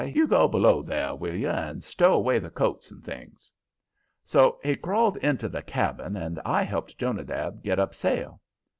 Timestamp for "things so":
3.03-4.59